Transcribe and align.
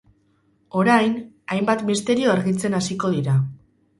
Orain, 0.83 1.11
hainbat 1.57 1.85
misterio 1.89 2.33
argitzen 2.37 2.79
hasiko 2.79 3.15
dira. 3.19 3.37